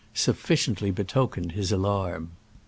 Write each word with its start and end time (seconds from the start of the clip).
sufficiently 0.15 0.89
betoken 0.89 1.51
ed 1.51 1.51
his 1.51 1.71
alarm." 1.71 2.31